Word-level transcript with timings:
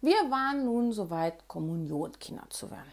Wir 0.00 0.30
waren 0.30 0.64
nun 0.64 0.92
soweit, 0.92 1.48
Kommunionkinder 1.48 2.48
zu 2.50 2.70
werden. 2.70 2.92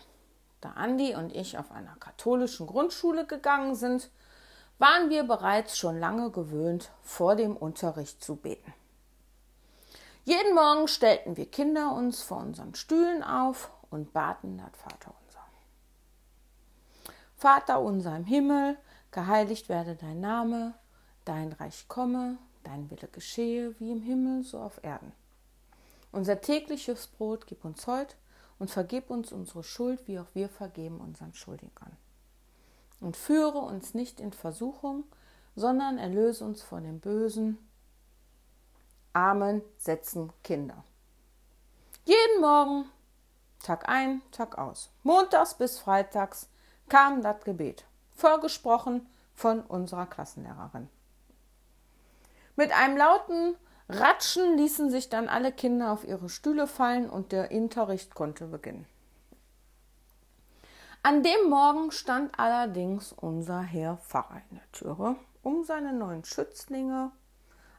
Da 0.62 0.72
Andi 0.72 1.16
und 1.16 1.36
ich 1.36 1.58
auf 1.58 1.72
einer 1.72 1.96
katholischen 2.00 2.66
Grundschule 2.66 3.28
gegangen 3.28 3.76
sind, 3.76 4.10
waren 4.80 5.12
wir 5.12 5.24
bereits 5.24 5.78
schon 5.78 6.00
lange 6.00 6.32
gewöhnt, 6.32 6.90
vor 7.04 7.36
dem 7.36 7.56
Unterricht 7.56 8.24
zu 8.24 8.36
beten. 8.36 8.74
Jeden 10.24 10.56
Morgen 10.56 10.88
stellten 10.88 11.38
wir 11.38 11.46
Kinder 11.46 11.94
uns 11.94 12.24
vor 12.24 12.38
unseren 12.38 12.74
Stühlen 12.74 13.22
auf 13.22 13.70
und 13.92 14.12
baten 14.12 14.58
das 14.58 14.76
Vater 14.82 15.14
unser. 15.24 15.40
Vater 17.38 17.82
unser 17.82 18.18
im 18.18 18.26
Himmel, 18.26 18.78
geheiligt 19.12 19.70
werde 19.70 19.96
dein 19.96 20.22
Name, 20.22 20.74
dein 21.26 21.54
Reich 21.54 21.88
komme, 21.88 22.40
dein 22.64 22.90
Wille 22.90 23.08
geschehe, 23.08 23.80
wie 23.80 23.92
im 23.92 24.02
Himmel, 24.02 24.44
so 24.44 24.60
auf 24.60 24.84
Erden. 24.84 25.14
Unser 26.16 26.40
tägliches 26.40 27.08
Brot 27.08 27.46
gib 27.46 27.66
uns 27.66 27.88
heute 27.88 28.16
und 28.58 28.72
vergib 28.72 29.10
uns 29.10 29.34
unsere 29.34 29.64
Schuld, 29.64 30.08
wie 30.08 30.18
auch 30.18 30.30
wir 30.34 30.48
vergeben 30.48 31.02
unseren 31.02 31.34
Schuldigern. 31.34 31.92
Und 33.02 33.18
führe 33.18 33.58
uns 33.58 33.94
nicht 33.94 34.22
in 34.22 34.32
Versuchung, 34.32 35.04
sondern 35.58 35.98
erlöse 35.98 36.46
uns 36.46 36.64
von 36.64 36.86
dem 36.86 37.02
Bösen. 37.02 37.58
Amen 39.12 39.62
setzen 39.78 40.32
Kinder. 40.42 40.86
Jeden 42.06 42.40
Morgen, 42.40 42.86
Tag 43.62 43.90
ein, 43.90 44.22
Tag 44.32 44.58
aus, 44.58 44.92
montags 45.04 45.56
bis 45.56 45.80
freitags, 45.80 46.48
kam 46.88 47.24
das 47.24 47.44
Gebet, 47.44 47.84
vorgesprochen 48.14 49.06
von 49.34 49.60
unserer 49.60 50.06
Klassenlehrerin. 50.06 50.88
Mit 52.56 52.72
einem 52.72 52.96
lauten 52.96 53.58
Ratschen 53.88 54.58
ließen 54.58 54.90
sich 54.90 55.10
dann 55.10 55.30
alle 55.30 55.52
Kinder 55.52 55.92
auf 55.92 56.04
ihre 56.06 56.30
Stühle 56.30 56.68
fallen 56.68 57.10
und 57.10 57.32
der 57.32 57.52
Unterricht 57.52 58.16
konnte 58.16 58.48
beginnen. 58.48 58.88
An 61.04 61.22
dem 61.22 61.50
Morgen 61.50 61.92
stand 61.92 62.40
allerdings 62.40 63.14
unser 63.14 63.62
Herr 63.62 63.98
Pfarrer 63.98 64.42
in 64.50 64.58
der 64.58 64.72
Türe, 64.72 65.16
um 65.44 65.64
seinen 65.64 66.00
neuen 66.00 66.26
Schützlinge 66.26 67.12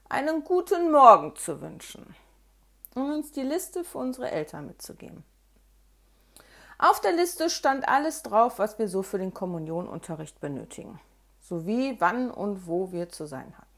einen 0.09 0.45
guten 0.45 0.93
Morgen 0.93 1.34
zu 1.34 1.61
wünschen 1.61 2.15
und 2.95 3.11
uns 3.11 3.33
die 3.33 3.43
Liste 3.43 3.83
für 3.83 3.99
unsere 3.99 4.31
Eltern 4.31 4.69
mitzugeben. 4.69 5.25
Auf 6.79 7.01
der 7.01 7.12
Liste 7.12 7.51
stand 7.51 7.89
alles 7.89 8.23
drauf, 8.23 8.61
was 8.61 8.79
wir 8.79 8.87
so 8.87 9.03
für 9.03 9.19
den 9.19 9.34
Kommunionunterricht 9.34 10.41
benötigen, 10.41 11.01
sowie 11.41 11.97
wann 11.99 12.31
und 12.31 12.69
wo 12.69 12.93
wir 12.93 13.09
zu 13.09 13.27
sein 13.27 13.57
hatten. 13.59 13.76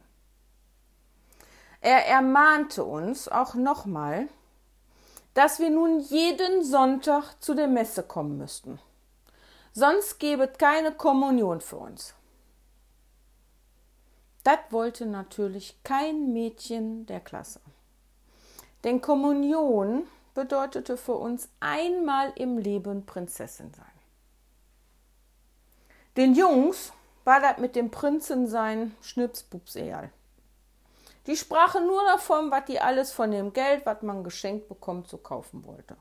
Er 1.81 2.07
ermahnte 2.07 2.85
uns 2.85 3.29
auch 3.29 3.55
nochmal, 3.55 4.29
dass 5.35 5.61
wir 5.61 5.71
nun 5.71 6.01
jeden 6.01 6.65
Sonntag 6.65 7.35
zu 7.41 7.55
der 7.55 7.69
Messe 7.69 8.03
kommen 8.03 8.39
müssten. 8.39 8.81
Sonst 9.73 10.19
gäbe 10.19 10.51
es 10.51 10.59
keine 10.59 10.93
Kommunion 10.93 11.61
für 11.61 11.77
uns. 11.77 12.15
Das 14.43 14.59
wollte 14.71 15.07
natürlich 15.07 15.79
kein 15.85 16.33
Mädchen 16.33 17.07
der 17.07 17.21
Klasse. 17.21 17.61
Denn 18.83 19.01
Kommunion 19.01 20.07
bedeutete 20.35 20.97
für 20.97 21.15
uns 21.15 21.49
einmal 21.61 22.33
im 22.37 22.59
Leben 22.59 23.05
Prinzessin 23.07 23.73
sein. 23.75 23.87
Den 26.17 26.35
Jungs 26.35 26.93
war 27.25 27.41
das 27.41 27.59
mit 27.59 27.77
dem 27.77 27.91
Prinzensein 27.91 28.97
Schnipsbups 29.03 29.77
egal. 29.77 30.11
Die 31.29 31.37
sprachen 31.37 31.87
nur 31.87 32.03
davon, 32.07 32.51
was 32.51 32.65
die 32.65 32.81
alles 32.81 33.13
von 33.13 33.31
dem 33.31 33.53
Geld, 33.53 33.85
was 33.85 34.01
man 34.01 34.25
geschenkt 34.25 34.67
bekommt, 34.67 35.09
zu 35.09 35.19
kaufen 35.19 35.67
wollte. 35.67 35.99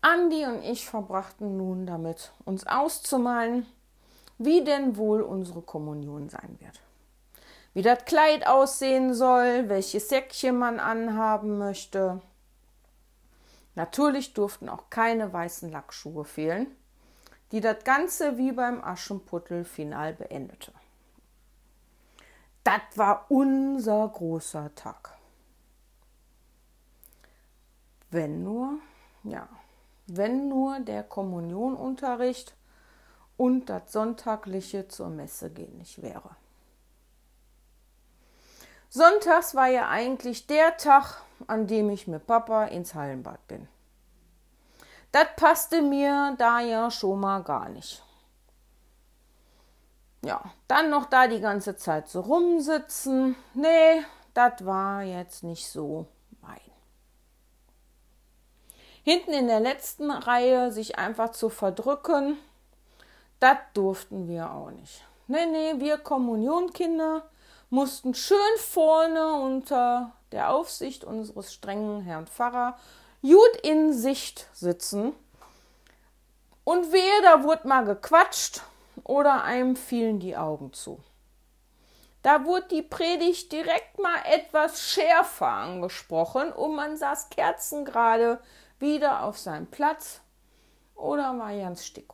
Andi 0.00 0.46
und 0.46 0.62
ich 0.64 0.88
verbrachten 0.88 1.58
nun 1.58 1.86
damit, 1.86 2.32
uns 2.46 2.66
auszumalen, 2.66 3.66
wie 4.38 4.64
denn 4.64 4.96
wohl 4.96 5.20
unsere 5.20 5.60
Kommunion 5.60 6.30
sein 6.30 6.56
wird. 6.58 6.80
Wie 7.74 7.82
das 7.82 8.06
Kleid 8.06 8.46
aussehen 8.46 9.12
soll, 9.12 9.68
welches 9.68 10.08
Säckchen 10.08 10.56
man 10.56 10.80
anhaben 10.80 11.58
möchte. 11.58 12.22
Natürlich 13.74 14.32
durften 14.32 14.70
auch 14.70 14.88
keine 14.88 15.34
weißen 15.34 15.70
Lackschuhe 15.70 16.24
fehlen, 16.24 16.66
die 17.52 17.60
das 17.60 17.84
Ganze 17.84 18.38
wie 18.38 18.52
beim 18.52 18.82
Aschenputtel 18.82 19.66
final 19.66 20.14
beendete. 20.14 20.72
Das 22.64 22.80
war 22.96 23.26
unser 23.28 24.08
großer 24.08 24.74
Tag. 24.74 25.16
Wenn 28.10 28.42
nur, 28.42 28.78
ja, 29.22 29.48
wenn 30.06 30.48
nur 30.48 30.80
der 30.80 31.02
Kommunionunterricht 31.04 32.54
und 33.36 33.66
das 33.66 33.92
Sonntagliche 33.92 34.88
zur 34.88 35.08
Messe 35.08 35.50
gehen 35.50 35.78
nicht 35.78 36.02
wäre. 36.02 36.36
Sonntags 38.88 39.54
war 39.54 39.68
ja 39.68 39.88
eigentlich 39.88 40.48
der 40.48 40.76
Tag, 40.76 41.22
an 41.46 41.68
dem 41.68 41.88
ich 41.90 42.08
mit 42.08 42.26
Papa 42.26 42.64
ins 42.64 42.94
Hallenbad 42.94 43.46
bin. 43.46 43.68
Das 45.12 45.28
passte 45.36 45.80
mir 45.80 46.34
da 46.38 46.60
ja 46.60 46.90
schon 46.90 47.20
mal 47.20 47.42
gar 47.42 47.68
nicht 47.68 48.02
ja, 50.22 50.42
dann 50.68 50.90
noch 50.90 51.06
da 51.06 51.26
die 51.26 51.40
ganze 51.40 51.76
Zeit 51.76 52.08
so 52.08 52.20
rumsitzen. 52.20 53.36
Nee, 53.54 54.02
das 54.34 54.64
war 54.64 55.02
jetzt 55.02 55.42
nicht 55.42 55.66
so 55.66 56.06
mein. 56.42 56.60
Hinten 59.02 59.32
in 59.32 59.46
der 59.46 59.60
letzten 59.60 60.10
Reihe 60.10 60.72
sich 60.72 60.98
einfach 60.98 61.30
zu 61.30 61.48
verdrücken, 61.48 62.36
das 63.38 63.56
durften 63.72 64.28
wir 64.28 64.52
auch 64.52 64.70
nicht. 64.70 65.02
Nee, 65.26 65.46
nee, 65.46 65.74
wir 65.76 65.96
Kommunionkinder 65.96 67.22
mussten 67.70 68.14
schön 68.14 68.36
vorne 68.58 69.34
unter 69.34 70.12
der 70.32 70.50
Aufsicht 70.50 71.04
unseres 71.04 71.52
strengen 71.52 72.02
Herrn 72.02 72.26
Pfarrer 72.26 72.76
gut 73.22 73.56
in 73.62 73.92
Sicht 73.92 74.48
sitzen. 74.52 75.12
Und 76.64 76.92
wehe, 76.92 77.22
da 77.22 77.42
wurde 77.42 77.66
mal 77.66 77.84
gequatscht 77.84 78.62
oder 79.04 79.44
einem 79.44 79.76
fielen 79.76 80.20
die 80.20 80.36
Augen 80.36 80.72
zu. 80.72 81.00
Da 82.22 82.44
wurde 82.44 82.68
die 82.68 82.82
Predigt 82.82 83.50
direkt 83.50 83.98
mal 83.98 84.18
etwas 84.26 84.82
schärfer 84.82 85.48
angesprochen 85.48 86.52
und 86.52 86.76
man 86.76 86.96
saß 86.96 87.30
kerzengerade 87.30 88.40
wieder 88.78 89.22
auf 89.22 89.38
seinem 89.38 89.66
Platz 89.66 90.20
oder 90.94 91.38
war 91.38 91.56
ganz 91.56 91.84
stick. 91.84 92.12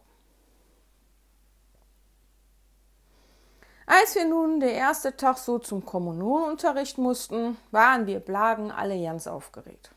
Als 3.88 4.16
wir 4.16 4.24
nun 4.24 4.58
der 4.58 4.74
erste 4.74 5.16
Tag 5.16 5.38
so 5.38 5.60
zum 5.60 5.84
Kommunionunterricht 5.84 6.98
mussten, 6.98 7.56
waren 7.70 8.06
wir 8.06 8.18
Blagen 8.18 8.72
alle 8.72 9.00
ganz 9.00 9.28
aufgeregt. 9.28 9.92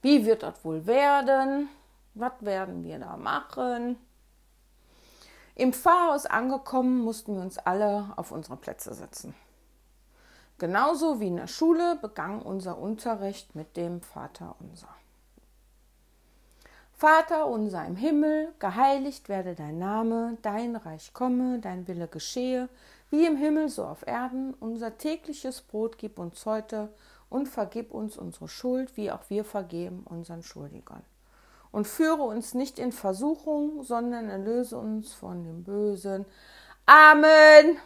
Wie 0.00 0.24
wird 0.24 0.42
das 0.42 0.64
wohl 0.64 0.86
werden? 0.86 1.68
Was 2.14 2.32
werden 2.40 2.82
wir 2.82 2.98
da 2.98 3.16
machen? 3.16 3.98
Im 5.54 5.74
Pfarrhaus 5.74 6.24
angekommen, 6.24 7.00
mussten 7.04 7.34
wir 7.34 7.42
uns 7.42 7.58
alle 7.58 8.12
auf 8.16 8.32
unsere 8.32 8.56
Plätze 8.56 8.94
setzen. 8.94 9.34
Genauso 10.58 11.20
wie 11.20 11.26
in 11.26 11.36
der 11.36 11.46
Schule 11.46 11.98
begann 12.00 12.40
unser 12.40 12.78
Unterricht 12.78 13.54
mit 13.54 13.76
dem 13.76 14.00
Vater 14.00 14.56
unser. 14.60 14.88
Vater 16.94 17.48
unser 17.48 17.84
im 17.84 17.96
Himmel, 17.96 18.54
geheiligt 18.60 19.28
werde 19.28 19.54
dein 19.54 19.78
Name, 19.78 20.38
dein 20.40 20.76
Reich 20.76 21.12
komme, 21.12 21.58
dein 21.58 21.86
Wille 21.86 22.08
geschehe, 22.08 22.70
wie 23.10 23.26
im 23.26 23.36
Himmel 23.36 23.68
so 23.68 23.84
auf 23.84 24.06
Erden. 24.06 24.54
Unser 24.54 24.96
tägliches 24.96 25.60
Brot 25.60 25.98
gib 25.98 26.18
uns 26.18 26.46
heute 26.46 26.88
und 27.28 27.48
vergib 27.48 27.92
uns 27.92 28.16
unsere 28.16 28.48
Schuld, 28.48 28.96
wie 28.96 29.10
auch 29.10 29.28
wir 29.28 29.44
vergeben 29.44 30.06
unseren 30.08 30.42
Schuldigern 30.42 31.02
und 31.72 31.86
führe 31.86 32.22
uns 32.22 32.54
nicht 32.54 32.78
in 32.78 32.92
Versuchung, 32.92 33.82
sondern 33.82 34.28
erlöse 34.28 34.78
uns 34.78 35.12
von 35.12 35.42
dem 35.42 35.64
Bösen. 35.64 36.26
Amen. 36.86 37.78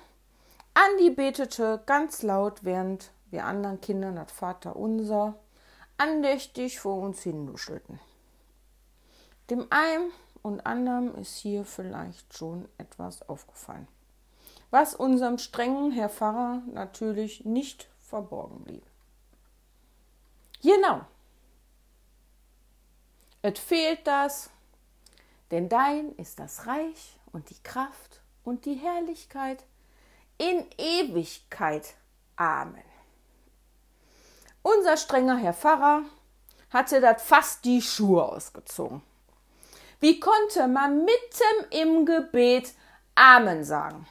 Andi 0.74 1.10
betete 1.10 1.82
ganz 1.86 2.22
laut, 2.22 2.64
während 2.64 3.12
wir 3.30 3.44
anderen 3.46 3.80
Kinder 3.80 4.12
das 4.12 4.30
Vater 4.30 4.76
unser 4.76 5.36
andächtig 5.96 6.80
vor 6.80 7.00
uns 7.00 7.22
hinnuschelten. 7.22 7.98
Dem 9.48 9.66
einen 9.70 10.10
und 10.42 10.66
anderen 10.66 11.14
ist 11.14 11.36
hier 11.36 11.64
vielleicht 11.64 12.36
schon 12.36 12.68
etwas 12.78 13.28
aufgefallen, 13.28 13.88
was 14.70 14.94
unserem 14.94 15.38
strengen 15.38 15.92
Herr 15.92 16.08
Pfarrer 16.08 16.62
natürlich 16.72 17.44
nicht 17.44 17.88
verborgen 18.00 18.64
blieb. 18.64 18.84
Genau, 20.62 21.02
es 23.46 23.60
fehlt 23.60 24.04
das, 24.06 24.50
denn 25.52 25.68
dein 25.68 26.10
ist 26.16 26.40
das 26.40 26.66
Reich 26.66 27.16
und 27.32 27.48
die 27.50 27.62
Kraft 27.62 28.20
und 28.42 28.64
die 28.64 28.74
Herrlichkeit 28.74 29.62
in 30.36 30.66
Ewigkeit. 30.76 31.94
Amen. 32.34 32.82
Unser 34.62 34.96
strenger 34.96 35.36
Herr 35.36 35.54
Pfarrer 35.54 36.02
hatte 36.70 37.00
das 37.00 37.22
fast 37.22 37.64
die 37.64 37.80
Schuhe 37.80 38.24
ausgezogen. 38.24 39.00
Wie 40.00 40.18
konnte 40.18 40.66
man 40.66 41.04
mitten 41.04 41.70
im 41.70 42.04
Gebet 42.04 42.74
Amen 43.14 43.62
sagen? 43.62 44.08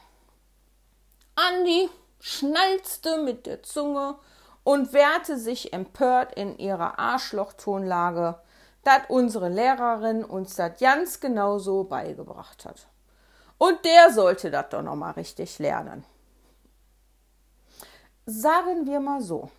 Andi 1.34 1.90
schnalzte 2.20 3.18
mit 3.22 3.44
der 3.44 3.62
Zunge 3.62 4.18
und 4.64 4.94
wehrte 4.94 5.38
sich 5.38 5.74
empört 5.74 6.32
in 6.32 6.58
ihrer 6.58 6.98
Arschlochtonlage, 6.98 8.40
dass 8.86 9.02
unsere 9.08 9.48
Lehrerin 9.48 10.24
uns 10.24 10.54
das 10.54 10.78
ganz 10.78 11.18
genauso 11.18 11.82
beigebracht 11.82 12.64
hat. 12.64 12.86
Und 13.58 13.84
der 13.84 14.12
sollte 14.12 14.48
das 14.48 14.68
doch 14.68 14.82
noch 14.82 14.94
mal 14.94 15.10
richtig 15.10 15.58
lernen. 15.58 16.04
Sagen 18.26 18.86
wir 18.86 19.00
mal 19.00 19.20
so. 19.20 19.50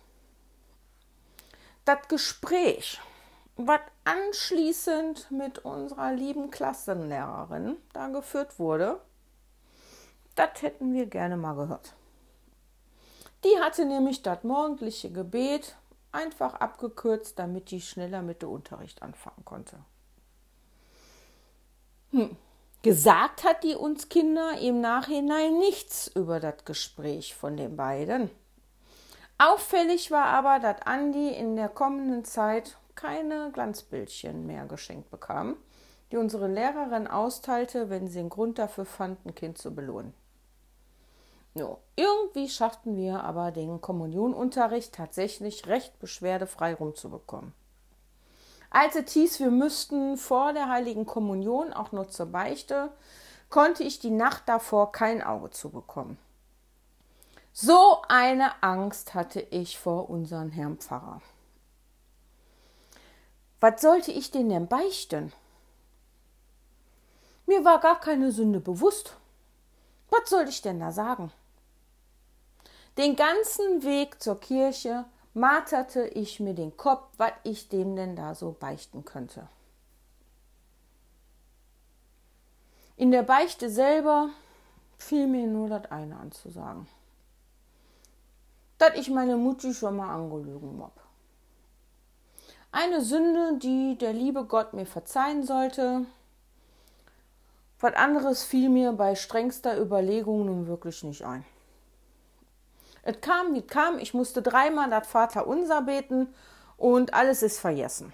Das 1.84 2.08
Gespräch, 2.08 2.98
was 3.56 3.80
anschließend 4.04 5.30
mit 5.30 5.58
unserer 5.58 6.12
lieben 6.12 6.50
Klassenlehrerin 6.50 7.76
da 7.92 8.08
geführt 8.08 8.58
wurde, 8.58 8.98
das 10.36 10.62
hätten 10.62 10.94
wir 10.94 11.04
gerne 11.04 11.36
mal 11.36 11.54
gehört. 11.54 11.92
Die 13.44 13.60
hatte 13.60 13.84
nämlich 13.84 14.22
das 14.22 14.42
morgendliche 14.42 15.12
Gebet 15.12 15.76
einfach 16.12 16.54
abgekürzt, 16.54 17.38
damit 17.38 17.70
die 17.70 17.80
schneller 17.80 18.22
mit 18.22 18.42
dem 18.42 18.50
Unterricht 18.50 19.02
anfangen 19.02 19.44
konnte. 19.44 19.78
Hm. 22.10 22.36
Gesagt 22.82 23.42
hat 23.42 23.64
die 23.64 23.74
uns 23.74 24.08
Kinder 24.08 24.58
im 24.60 24.80
Nachhinein 24.80 25.58
nichts 25.58 26.06
über 26.14 26.38
das 26.38 26.64
Gespräch 26.64 27.34
von 27.34 27.56
den 27.56 27.76
beiden. 27.76 28.30
Auffällig 29.36 30.10
war 30.10 30.26
aber, 30.26 30.60
dass 30.60 30.82
Andi 30.82 31.28
in 31.28 31.56
der 31.56 31.68
kommenden 31.68 32.24
Zeit 32.24 32.76
keine 32.94 33.50
Glanzbildchen 33.52 34.46
mehr 34.46 34.66
geschenkt 34.66 35.10
bekam, 35.10 35.56
die 36.10 36.16
unsere 36.16 36.48
Lehrerin 36.48 37.06
austeilte, 37.06 37.90
wenn 37.90 38.08
sie 38.08 38.20
einen 38.20 38.30
Grund 38.30 38.58
dafür 38.58 38.84
fand, 38.84 39.24
ein 39.26 39.34
Kind 39.34 39.58
zu 39.58 39.74
belohnen. 39.74 40.14
No, 41.58 41.78
irgendwie 41.96 42.48
schafften 42.48 42.96
wir 42.96 43.24
aber 43.24 43.50
den 43.50 43.80
Kommunionunterricht 43.80 44.94
tatsächlich 44.94 45.66
recht 45.66 45.98
beschwerdefrei 45.98 46.74
rumzubekommen. 46.74 47.52
Als 48.70 48.94
es 48.94 49.12
hieß, 49.12 49.40
wir 49.40 49.50
müssten 49.50 50.16
vor 50.16 50.52
der 50.52 50.68
heiligen 50.68 51.04
Kommunion 51.04 51.72
auch 51.72 51.90
nur 51.90 52.08
zur 52.08 52.26
Beichte, 52.26 52.92
konnte 53.50 53.82
ich 53.82 53.98
die 53.98 54.10
Nacht 54.10 54.44
davor 54.46 54.92
kein 54.92 55.20
Auge 55.20 55.50
zubekommen. 55.50 56.18
So 57.52 58.02
eine 58.08 58.62
Angst 58.62 59.14
hatte 59.14 59.40
ich 59.40 59.78
vor 59.78 60.10
unseren 60.10 60.50
Herrn 60.50 60.76
Pfarrer. 60.76 61.22
Was 63.58 63.80
sollte 63.80 64.12
ich 64.12 64.30
denn 64.30 64.48
denn 64.48 64.68
beichten? 64.68 65.32
Mir 67.46 67.64
war 67.64 67.80
gar 67.80 67.98
keine 67.98 68.30
Sünde 68.30 68.60
bewusst. 68.60 69.16
Was 70.10 70.30
sollte 70.30 70.50
ich 70.50 70.62
denn 70.62 70.78
da 70.78 70.92
sagen? 70.92 71.32
Den 72.98 73.14
ganzen 73.14 73.84
Weg 73.84 74.20
zur 74.20 74.40
Kirche 74.40 75.04
marterte 75.32 76.08
ich 76.08 76.40
mir 76.40 76.54
den 76.54 76.76
Kopf, 76.76 77.06
was 77.16 77.30
ich 77.44 77.68
dem 77.68 77.94
denn 77.94 78.16
da 78.16 78.34
so 78.34 78.50
beichten 78.58 79.04
könnte. 79.04 79.48
In 82.96 83.12
der 83.12 83.22
Beichte 83.22 83.70
selber 83.70 84.30
fiel 84.98 85.28
mir 85.28 85.46
nur 85.46 85.68
das 85.68 85.92
eine 85.92 86.16
anzusagen. 86.16 86.88
Dass 88.78 88.96
ich 88.96 89.08
meine 89.10 89.36
Mutti 89.36 89.72
schon 89.72 89.94
mal 89.94 90.12
angelügen 90.12 90.82
hab. 90.82 91.00
Eine 92.72 93.00
Sünde, 93.00 93.60
die 93.62 93.96
der 93.96 94.12
liebe 94.12 94.44
Gott 94.44 94.74
mir 94.74 94.86
verzeihen 94.86 95.44
sollte. 95.44 96.04
Was 97.78 97.94
anderes 97.94 98.42
fiel 98.42 98.68
mir 98.68 98.90
bei 98.92 99.14
strengster 99.14 99.80
Überlegung 99.80 100.46
nun 100.46 100.66
wirklich 100.66 101.04
nicht 101.04 101.24
ein. 101.24 101.44
Es 103.08 103.22
kam, 103.22 103.54
wie 103.54 103.60
es 103.60 103.66
kam. 103.66 103.98
Ich 103.98 104.12
musste 104.12 104.42
dreimal 104.42 104.90
das 104.90 105.08
Vater 105.08 105.46
unser 105.46 105.80
beten 105.80 106.28
und 106.76 107.14
alles 107.14 107.42
ist 107.42 107.58
vergessen. 107.58 108.12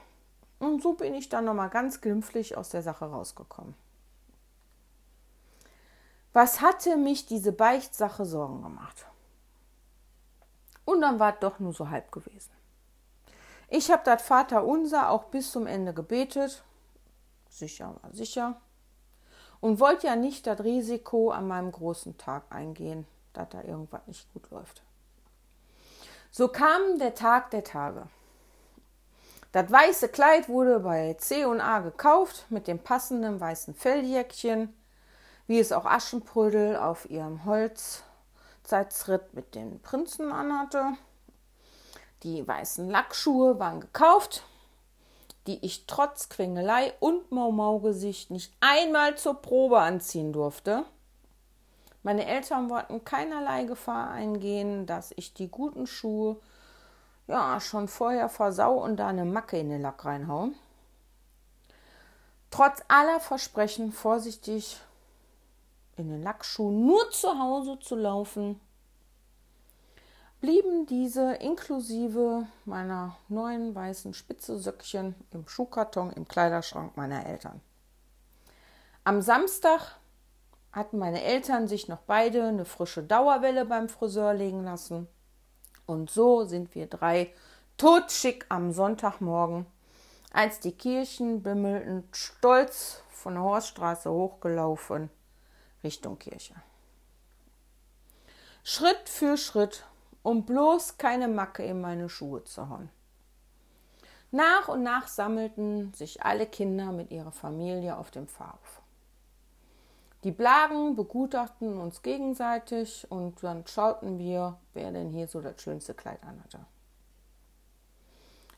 Und 0.60 0.84
so 0.84 0.92
bin 0.92 1.14
ich 1.14 1.28
dann 1.28 1.46
nochmal 1.46 1.68
ganz 1.68 2.00
glimpflich 2.00 2.56
aus 2.56 2.68
der 2.68 2.84
Sache 2.84 3.06
rausgekommen. 3.06 3.74
Was 6.32 6.60
hatte 6.60 6.96
mich 6.96 7.26
diese 7.26 7.50
Beichtsache 7.50 8.24
Sorgen 8.24 8.62
gemacht? 8.62 9.04
Und 10.84 11.00
dann 11.00 11.18
war 11.18 11.34
es 11.34 11.40
doch 11.40 11.58
nur 11.58 11.72
so 11.72 11.90
halb 11.90 12.12
gewesen. 12.12 12.52
Ich 13.66 13.90
habe 13.90 14.02
das 14.04 14.22
Vater 14.22 14.64
unser 14.64 15.10
auch 15.10 15.24
bis 15.24 15.50
zum 15.50 15.66
Ende 15.66 15.92
gebetet. 15.92 16.62
Sicher 17.48 17.96
war 18.00 18.12
sicher. 18.12 18.60
Und 19.60 19.80
wollte 19.80 20.06
ja 20.06 20.14
nicht 20.14 20.46
das 20.46 20.62
Risiko 20.62 21.32
an 21.32 21.48
meinem 21.48 21.72
großen 21.72 22.16
Tag 22.16 22.44
eingehen, 22.50 23.08
dass 23.32 23.48
da 23.48 23.62
irgendwas 23.64 24.06
nicht 24.06 24.32
gut 24.32 24.48
läuft. 24.50 24.83
So 26.36 26.48
kam 26.48 26.98
der 26.98 27.14
Tag 27.14 27.52
der 27.52 27.62
Tage. 27.62 28.08
Das 29.52 29.70
weiße 29.70 30.08
Kleid 30.08 30.48
wurde 30.48 30.80
bei 30.80 31.14
C 31.14 31.44
und 31.44 31.60
A 31.60 31.78
gekauft 31.78 32.46
mit 32.48 32.66
dem 32.66 32.80
passenden 32.80 33.38
weißen 33.38 33.72
Felljäckchen, 33.72 34.76
wie 35.46 35.60
es 35.60 35.70
auch 35.70 35.84
Aschenbrödel 35.84 36.76
auf 36.76 37.08
ihrem 37.08 37.44
Holzzeitsritt 37.44 39.34
mit 39.34 39.54
den 39.54 39.80
Prinzen 39.80 40.32
anhatte. 40.32 40.94
Die 42.24 42.44
weißen 42.44 42.90
Lackschuhe 42.90 43.60
waren 43.60 43.78
gekauft, 43.78 44.42
die 45.46 45.64
ich 45.64 45.86
trotz 45.86 46.30
Quengelei 46.30 46.94
und 46.98 47.30
Mau-Mau-Gesicht 47.30 48.32
nicht 48.32 48.52
einmal 48.58 49.16
zur 49.16 49.40
Probe 49.40 49.78
anziehen 49.78 50.32
durfte. 50.32 50.84
Meine 52.04 52.26
Eltern 52.26 52.68
wollten 52.68 53.02
keinerlei 53.02 53.64
Gefahr 53.64 54.10
eingehen, 54.10 54.84
dass 54.84 55.12
ich 55.16 55.32
die 55.32 55.48
guten 55.48 55.86
Schuhe 55.86 56.36
ja 57.26 57.58
schon 57.60 57.88
vorher 57.88 58.28
versau 58.28 58.74
und 58.74 58.98
da 58.98 59.08
eine 59.08 59.24
Macke 59.24 59.58
in 59.58 59.70
den 59.70 59.80
Lack 59.80 60.04
reinhau. 60.04 60.50
Trotz 62.50 62.82
aller 62.88 63.20
Versprechen, 63.20 63.90
vorsichtig 63.90 64.78
in 65.96 66.10
den 66.10 66.22
Lackschuhen 66.22 66.84
nur 66.86 67.10
zu 67.10 67.38
Hause 67.38 67.78
zu 67.78 67.96
laufen, 67.96 68.60
blieben 70.42 70.84
diese 70.84 71.36
inklusive 71.36 72.46
meiner 72.66 73.16
neuen 73.28 73.74
weißen 73.74 74.12
Spitzesöckchen 74.12 75.14
im 75.30 75.48
Schuhkarton 75.48 76.12
im 76.12 76.28
Kleiderschrank 76.28 76.98
meiner 76.98 77.24
Eltern. 77.24 77.62
Am 79.04 79.22
Samstag 79.22 79.96
hatten 80.74 80.98
meine 80.98 81.22
Eltern 81.22 81.68
sich 81.68 81.86
noch 81.86 82.00
beide 82.00 82.42
eine 82.42 82.64
frische 82.64 83.02
Dauerwelle 83.02 83.64
beim 83.64 83.88
Friseur 83.88 84.34
legen 84.34 84.64
lassen. 84.64 85.06
Und 85.86 86.10
so 86.10 86.44
sind 86.44 86.74
wir 86.74 86.88
drei 86.88 87.32
totschick 87.76 88.46
am 88.48 88.72
Sonntagmorgen, 88.72 89.66
als 90.32 90.58
die 90.58 90.72
Kirchen 90.72 91.42
bimmelten, 91.42 92.08
stolz 92.12 93.02
von 93.08 93.34
der 93.34 93.44
Horststraße 93.44 94.10
hochgelaufen 94.10 95.10
Richtung 95.84 96.18
Kirche. 96.18 96.54
Schritt 98.64 99.08
für 99.08 99.36
Schritt, 99.36 99.84
um 100.22 100.44
bloß 100.44 100.98
keine 100.98 101.28
Macke 101.28 101.62
in 101.62 101.80
meine 101.80 102.08
Schuhe 102.08 102.42
zu 102.44 102.68
hauen. 102.68 102.90
Nach 104.32 104.66
und 104.66 104.82
nach 104.82 105.06
sammelten 105.06 105.94
sich 105.94 106.22
alle 106.24 106.46
Kinder 106.46 106.90
mit 106.90 107.12
ihrer 107.12 107.30
Familie 107.30 107.96
auf 107.96 108.10
dem 108.10 108.26
Pfarrhof. 108.26 108.83
Die 110.24 110.32
Blagen 110.32 110.96
begutachten 110.96 111.78
uns 111.78 112.00
gegenseitig 112.00 113.06
und 113.10 113.42
dann 113.42 113.66
schauten 113.66 114.18
wir, 114.18 114.56
wer 114.72 114.90
denn 114.90 115.10
hier 115.10 115.28
so 115.28 115.42
das 115.42 115.60
schönste 115.60 115.92
Kleid 115.92 116.22
anhatte. 116.22 116.60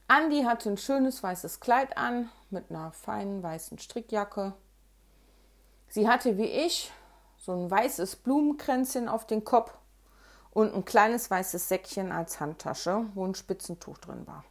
Andi 0.06 0.44
hatte 0.44 0.70
ein 0.70 0.76
schönes 0.76 1.25
weißes 1.25 1.58
Kleid 1.58 1.99
an 1.99 2.30
mit 2.50 2.70
einer 2.70 2.92
feinen 2.92 3.42
weißen 3.42 3.80
Strickjacke. 3.80 4.52
Sie 5.88 6.08
hatte 6.08 6.38
wie 6.38 6.44
ich 6.44 6.92
so 7.37 7.52
ein 7.52 7.68
weißes 7.68 8.14
Blumenkränzchen 8.16 9.08
auf 9.08 9.26
den 9.26 9.42
Kopf 9.42 9.76
und 10.52 10.73
ein 10.73 10.85
kleines 10.85 11.28
weißes 11.32 11.68
Säckchen 11.68 12.12
als 12.12 12.38
Handtasche, 12.38 13.06
wo 13.14 13.26
ein 13.26 13.35
Spitzentuch 13.35 13.99
drin 13.99 14.25
war. 14.28 14.44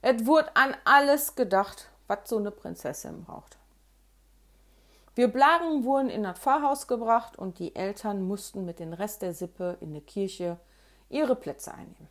Es 0.00 0.24
wurde 0.26 0.54
an 0.54 0.76
alles 0.84 1.34
gedacht, 1.34 1.88
was 2.06 2.20
so 2.28 2.38
eine 2.38 2.52
Prinzessin 2.52 3.24
braucht. 3.24 3.57
Wir 5.18 5.26
Blagen 5.26 5.82
wurden 5.82 6.10
in 6.10 6.22
das 6.22 6.38
Pfarrhaus 6.38 6.86
gebracht 6.86 7.36
und 7.36 7.58
die 7.58 7.74
Eltern 7.74 8.22
mussten 8.22 8.64
mit 8.64 8.78
dem 8.78 8.92
Rest 8.92 9.20
der 9.20 9.34
Sippe 9.34 9.76
in 9.80 9.92
der 9.92 10.00
Kirche 10.00 10.60
ihre 11.08 11.34
Plätze 11.34 11.74
einnehmen. 11.74 12.08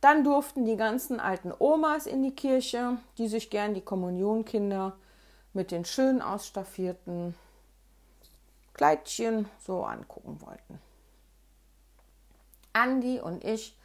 Dann 0.00 0.24
durften 0.24 0.64
die 0.64 0.78
ganzen 0.78 1.20
alten 1.20 1.52
Omas 1.58 2.06
in 2.06 2.22
die 2.22 2.34
Kirche, 2.34 2.96
die 3.18 3.28
sich 3.28 3.50
gern 3.50 3.74
die 3.74 3.82
Kommunionkinder 3.82 4.96
mit 5.52 5.72
den 5.72 5.84
schön 5.84 6.22
ausstaffierten 6.22 7.34
Kleidchen 8.72 9.46
so 9.58 9.84
angucken 9.84 10.40
wollten. 10.40 10.80
Andi 12.72 13.20
und 13.20 13.44
ich 13.44 13.76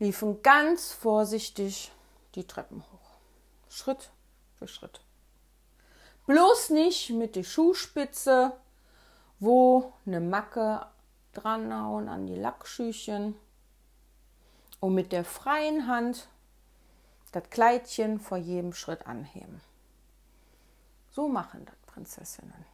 liefen 0.00 0.42
ganz 0.42 0.90
vorsichtig 0.90 1.92
die 2.34 2.48
Treppen 2.48 2.82
hoch. 2.82 3.10
Schritt 3.68 4.10
für 4.56 4.66
Schritt. 4.66 5.02
Bloß 6.28 6.68
nicht 6.70 7.08
mit 7.08 7.36
der 7.36 7.42
Schuhspitze, 7.42 8.52
wo 9.40 9.94
eine 10.04 10.20
Macke 10.20 10.84
dranhauen 11.32 12.06
an 12.10 12.26
die 12.26 12.34
Lackschüchen 12.34 13.34
und 14.78 14.94
mit 14.94 15.10
der 15.12 15.24
freien 15.24 15.86
Hand 15.86 16.28
das 17.32 17.48
Kleidchen 17.48 18.20
vor 18.20 18.36
jedem 18.36 18.74
Schritt 18.74 19.06
anheben. 19.06 19.62
So 21.10 21.28
machen 21.28 21.64
das 21.64 21.94
Prinzessinnen. 21.94 22.66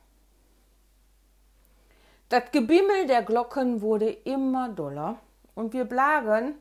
Das 2.31 2.51
Gebimmel 2.51 3.07
der 3.07 3.23
Glocken 3.23 3.83
wurde 3.83 4.11
immer 4.11 4.69
doller 4.69 5.21
und 5.55 5.73
wir 5.75 5.85
Blagen 5.85 6.57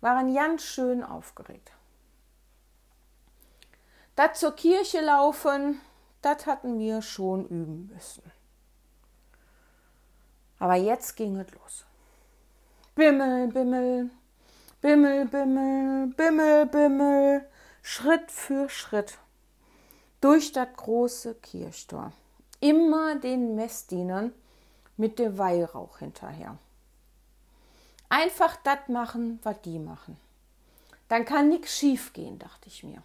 waren 0.00 0.34
ganz 0.34 0.62
schön 0.62 1.04
aufgeregt. 1.04 1.72
Das 4.16 4.40
zur 4.40 4.56
Kirche 4.56 5.02
laufen, 5.02 5.78
das 6.22 6.46
hatten 6.46 6.78
wir 6.78 7.02
schon 7.02 7.46
üben 7.46 7.90
müssen. 7.92 8.22
Aber 10.58 10.74
jetzt 10.74 11.16
ging 11.16 11.36
es 11.36 11.50
los. 11.52 11.84
Bimmel, 12.94 13.48
Bimmel, 13.48 14.10
Bimmel, 14.80 15.26
Bimmel, 15.26 16.06
Bimmel, 16.16 16.66
Bimmel, 16.66 17.48
Schritt 17.82 18.30
für 18.30 18.68
Schritt 18.68 19.18
durch 20.20 20.52
das 20.52 20.68
große 20.76 21.36
Kirchtor. 21.36 22.12
Immer 22.60 23.16
den 23.16 23.54
Messdienern 23.54 24.32
mit 24.96 25.18
dem 25.20 25.38
Weihrauch 25.38 25.98
hinterher. 25.98 26.58
Einfach 28.08 28.56
das 28.64 28.88
machen, 28.88 29.38
was 29.42 29.60
die 29.62 29.78
machen. 29.78 30.16
Dann 31.08 31.24
kann 31.24 31.48
nichts 31.48 31.76
schief 31.78 32.12
gehen, 32.12 32.38
dachte 32.38 32.68
ich 32.68 32.82
mir. 32.82 33.02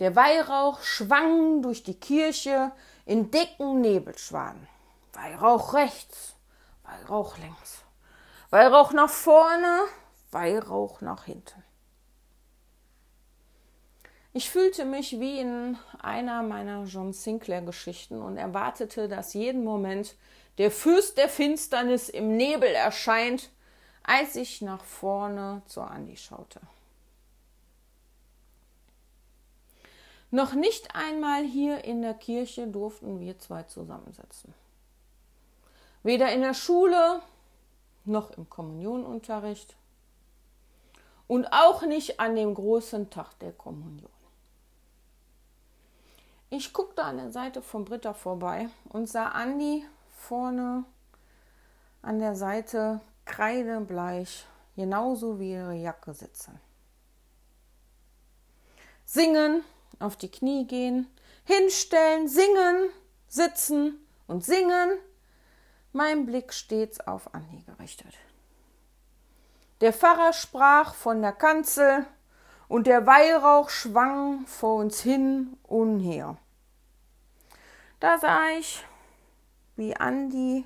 Der 0.00 0.14
Weihrauch 0.14 0.82
schwang 0.82 1.62
durch 1.62 1.82
die 1.82 1.98
Kirche 1.98 2.72
in 3.04 3.30
dicken 3.30 3.80
Nebelschwaden. 3.80 4.68
Weihrauch 5.12 5.74
rechts, 5.74 6.36
Weihrauch 6.84 7.36
links, 7.38 7.84
Weihrauch 8.50 8.92
nach 8.92 9.10
vorne, 9.10 9.80
Weihrauch 10.30 11.00
nach 11.00 11.24
hinten. 11.24 11.64
Ich 14.32 14.50
fühlte 14.50 14.84
mich 14.84 15.18
wie 15.18 15.40
in 15.40 15.76
einer 16.00 16.42
meiner 16.42 16.84
John 16.84 17.12
Sinclair 17.12 17.62
Geschichten 17.62 18.22
und 18.22 18.36
erwartete, 18.36 19.08
dass 19.08 19.34
jeden 19.34 19.64
Moment 19.64 20.14
der 20.58 20.70
Fürst 20.70 21.18
der 21.18 21.28
Finsternis 21.28 22.08
im 22.08 22.36
Nebel 22.36 22.68
erscheint, 22.68 23.50
als 24.04 24.36
ich 24.36 24.62
nach 24.62 24.84
vorne 24.84 25.62
zur 25.66 25.90
Andi 25.90 26.16
schaute. 26.16 26.60
Noch 30.30 30.54
nicht 30.54 30.94
einmal 30.94 31.44
hier 31.44 31.84
in 31.84 32.02
der 32.02 32.14
Kirche 32.14 32.66
durften 32.66 33.18
wir 33.20 33.38
zwei 33.38 33.62
zusammensitzen. 33.62 34.52
Weder 36.02 36.32
in 36.32 36.42
der 36.42 36.54
Schule 36.54 37.22
noch 38.04 38.30
im 38.32 38.48
Kommunionunterricht 38.48 39.76
und 41.26 41.46
auch 41.52 41.82
nicht 41.82 42.20
an 42.20 42.36
dem 42.36 42.54
großen 42.54 43.10
Tag 43.10 43.38
der 43.38 43.52
Kommunion. 43.52 44.10
Ich 46.50 46.72
guckte 46.72 47.04
an 47.04 47.18
der 47.18 47.30
Seite 47.30 47.60
von 47.60 47.84
Britta 47.84 48.14
vorbei 48.14 48.68
und 48.88 49.06
sah 49.06 49.28
Andi 49.28 49.84
vorne 50.16 50.84
an 52.00 52.18
der 52.18 52.34
Seite 52.34 53.00
kreidebleich, 53.26 54.46
genauso 54.74 55.38
wie 55.38 55.52
ihre 55.52 55.74
Jacke 55.74 56.14
sitzen. 56.14 56.58
Singen, 59.04 59.62
auf 59.98 60.16
die 60.16 60.30
Knie 60.30 60.66
gehen, 60.66 61.06
hinstellen, 61.44 62.28
singen, 62.28 62.90
sitzen 63.28 64.06
und 64.26 64.44
singen. 64.44 64.98
Mein 65.92 66.26
Blick 66.26 66.52
stets 66.52 67.00
auf 67.00 67.34
Andi 67.34 67.62
gerichtet. 67.62 68.14
Der 69.80 69.92
Pfarrer 69.92 70.32
sprach 70.32 70.94
von 70.94 71.22
der 71.22 71.32
Kanzel 71.32 72.04
und 72.68 72.86
der 72.86 73.06
Weihrauch 73.06 73.70
schwang 73.70 74.46
vor 74.46 74.76
uns 74.76 75.00
hin 75.00 75.56
und 75.62 76.00
her. 76.00 76.36
Da 78.00 78.18
sah 78.18 78.50
ich, 78.58 78.84
wie 79.76 79.96
Andi 79.96 80.64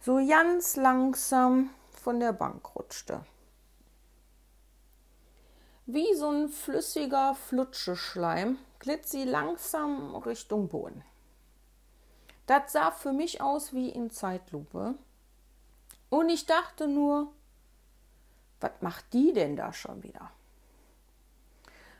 so 0.00 0.16
ganz 0.26 0.76
langsam 0.76 1.70
von 2.02 2.20
der 2.20 2.32
Bank 2.32 2.74
rutschte. 2.74 3.24
Wie 5.92 6.14
so 6.14 6.30
ein 6.30 6.48
flüssiger 6.48 7.34
Flutscheschleim 7.34 8.58
glitt 8.78 9.08
sie 9.08 9.24
langsam 9.24 10.14
Richtung 10.14 10.68
Boden. 10.68 11.02
Das 12.46 12.70
sah 12.70 12.92
für 12.92 13.12
mich 13.12 13.40
aus 13.40 13.72
wie 13.72 13.88
in 13.88 14.08
Zeitlupe. 14.08 14.94
Und 16.08 16.28
ich 16.28 16.46
dachte 16.46 16.86
nur, 16.86 17.32
was 18.60 18.70
macht 18.82 19.12
die 19.12 19.32
denn 19.32 19.56
da 19.56 19.72
schon 19.72 20.04
wieder? 20.04 20.30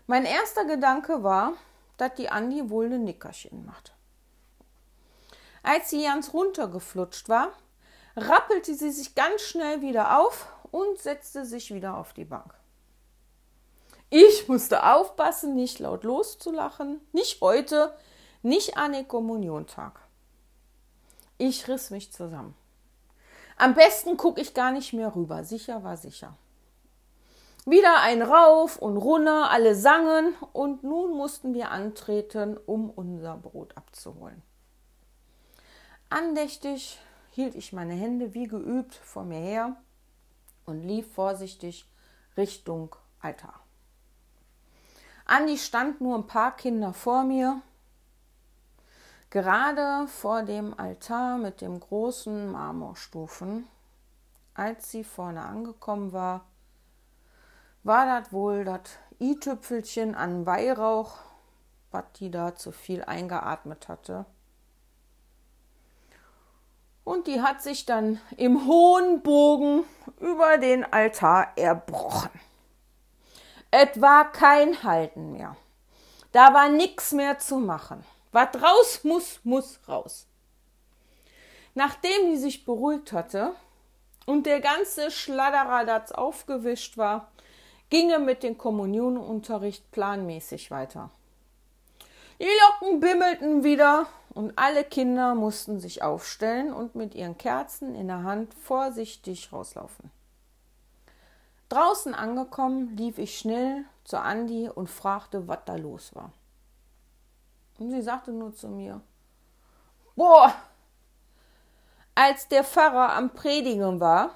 Mein 0.07 0.25
erster 0.25 0.67
Gedanke 0.67 1.25
war, 1.25 1.55
dass 1.97 2.15
die 2.15 2.29
Andi 2.29 2.71
wohl 2.71 2.93
ein 2.93 3.03
Nickerchen 3.03 3.67
macht. 3.67 3.93
Als 5.65 5.91
sie 5.91 6.05
ganz 6.05 6.33
runtergeflutscht 6.33 7.29
war, 7.29 7.55
rappelte 8.15 8.73
sie 8.73 8.93
sich 8.93 9.17
ganz 9.17 9.43
schnell 9.43 9.83
wieder 9.83 10.21
auf 10.21 10.47
und 10.71 10.97
setzte 11.01 11.45
sich 11.45 11.75
wieder 11.75 11.97
auf 11.97 12.13
die 12.13 12.25
Bank. 12.25 12.60
Ich 14.11 14.49
musste 14.49 14.85
aufpassen, 14.85 15.55
nicht 15.55 15.79
laut 15.79 16.03
loszulachen, 16.03 17.01
nicht 17.13 17.41
heute, 17.41 17.95
nicht 18.43 18.77
an 18.77 18.93
den 18.93 19.07
Kommuniontag. 19.07 20.01
Ich 21.39 21.69
riss 21.69 21.91
mich 21.91 22.13
zusammen. 22.13 22.57
Am 23.57 23.75
besten 23.75 24.17
gucke 24.17 24.41
ich 24.41 24.53
gar 24.53 24.73
nicht 24.73 24.93
mehr 24.93 25.15
rüber. 25.15 25.45
Sicher 25.45 25.85
war 25.85 25.97
sicher. 25.97 26.37
Wieder 27.67 28.01
ein 28.01 28.23
Rauf 28.23 28.79
und 28.79 28.97
runter, 28.97 29.51
alle 29.51 29.77
sangen 29.77 30.35
und 30.53 30.83
nun 30.83 31.17
mussten 31.17 31.55
wir 31.55 31.71
antreten, 31.71 32.57
um 32.57 32.91
unser 32.91 33.37
Brot 33.37 33.77
abzuholen. 33.77 34.43
Andächtig 36.09 36.99
hielt 37.31 37.55
ich 37.55 37.73
meine 37.73 37.95
Hände 37.95 38.35
wie 38.35 38.49
geübt 38.49 38.95
vor 38.95 39.25
mir 39.25 39.39
her 39.39 39.77
und 40.65 40.83
lief 40.83 41.13
vorsichtig 41.13 41.87
Richtung 42.37 42.97
Altar. 43.21 43.61
Andi 45.31 45.59
stand 45.59 46.01
nur 46.01 46.17
ein 46.17 46.27
paar 46.27 46.57
Kinder 46.57 46.93
vor 46.93 47.23
mir, 47.23 47.63
gerade 49.31 50.09
vor 50.09 50.43
dem 50.43 50.77
Altar 50.77 51.39
mit 51.39 51.61
dem 51.61 51.79
großen 51.79 52.51
Marmorstufen. 52.51 53.69
Als 54.55 54.91
sie 54.91 55.05
vorne 55.05 55.45
angekommen 55.45 56.13
war, 56.13 56.47
war 57.85 58.07
das 58.07 58.33
wohl 58.33 58.65
das 58.65 58.81
i-Tüpfelchen 59.21 60.17
an 60.17 60.47
Weihrauch, 60.47 61.19
was 61.93 62.07
die 62.17 62.33
da 62.33 62.57
zu 62.57 62.73
viel 62.73 63.05
eingeatmet 63.05 63.87
hatte. 63.87 64.27
Und 67.05 67.29
die 67.29 67.41
hat 67.41 67.63
sich 67.63 67.87
dann 67.87 68.21
im 68.37 68.67
hohen 68.67 69.23
Bogen 69.23 69.85
über 70.19 70.59
den 70.59 70.93
Altar 70.93 71.57
erbrochen. 71.57 72.31
Es 73.71 74.01
war 74.01 74.33
kein 74.33 74.83
Halten 74.83 75.33
mehr. 75.33 75.57
Da 76.33 76.53
war 76.55 76.69
nichts 76.69 77.13
mehr 77.13 77.39
zu 77.39 77.59
machen. 77.59 78.05
Was 78.33 78.49
raus 78.61 79.01
muss, 79.05 79.41
muss 79.45 79.79
raus. 79.89 80.27
Nachdem 81.75 82.31
die 82.31 82.37
sich 82.37 82.65
beruhigt 82.65 83.13
hatte 83.13 83.55
und 84.27 84.47
der 84.47 84.61
ganze 84.61 85.11
Schladderadatz 85.11 86.13
aufgewischt 86.13 86.99
war, 86.99 87.31
ging 87.91 88.11
er 88.11 88.19
mit 88.19 88.43
dem 88.43 88.59
Kommunionunterricht 88.59 89.91
planmäßig 89.91 90.71
weiter. 90.71 91.11
Die 92.41 92.47
Locken 92.81 93.01
bimmelten 93.01 93.65
wieder 93.65 94.07
und 94.31 94.53
alle 94.57 94.85
Kinder 94.85 95.35
mussten 95.35 95.81
sich 95.81 96.03
aufstellen 96.03 96.73
und 96.73 96.95
mit 96.95 97.15
ihren 97.15 97.37
Kerzen 97.37 97.95
in 97.95 98.09
der 98.09 98.23
Hand 98.23 98.55
vorsichtig 98.55 99.53
rauslaufen. 99.53 100.11
Draußen 101.71 102.15
angekommen, 102.15 102.97
lief 102.97 103.17
ich 103.19 103.39
schnell 103.39 103.85
zu 104.03 104.21
Andi 104.21 104.69
und 104.69 104.91
fragte, 104.91 105.47
was 105.47 105.61
da 105.67 105.77
los 105.77 106.15
war. 106.17 106.33
Und 107.79 107.93
sie 107.93 108.03
sagte 108.03 108.33
nur 108.33 108.53
zu 108.53 108.69
mir: 108.69 109.01
Boah! 110.17 110.53
Als 112.17 112.49
der 112.49 112.65
Pfarrer 112.65 113.15
am 113.15 113.31
Predigen 113.31 114.01
war, 114.01 114.35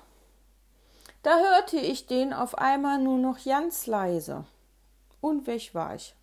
da 1.24 1.36
hörte 1.36 1.76
ich 1.76 2.06
den 2.06 2.32
auf 2.32 2.56
einmal 2.56 2.98
nur 2.98 3.18
noch 3.18 3.44
ganz 3.44 3.86
leise. 3.88 4.44
Und 5.20 5.48
weg 5.48 5.74
war 5.74 5.96
ich. 5.96 6.14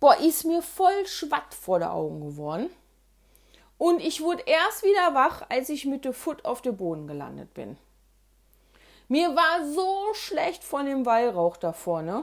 Boah, 0.00 0.16
ist 0.16 0.46
mir 0.46 0.62
voll 0.62 1.06
Schwatt 1.06 1.52
vor 1.52 1.80
der 1.80 1.92
Augen 1.92 2.20
geworden. 2.20 2.70
Und 3.76 4.00
ich 4.00 4.22
wurde 4.22 4.42
erst 4.46 4.82
wieder 4.82 5.14
wach, 5.14 5.42
als 5.50 5.68
ich 5.68 5.84
mit 5.84 6.06
der 6.06 6.14
Foot 6.14 6.46
auf 6.46 6.62
dem 6.62 6.78
Boden 6.78 7.06
gelandet 7.06 7.52
bin. 7.52 7.76
Mir 9.10 9.34
war 9.34 9.66
so 9.66 10.14
schlecht 10.14 10.62
von 10.62 10.86
dem 10.86 11.04
Weihrauch 11.04 11.56
da 11.56 11.72
vorne. 11.72 12.22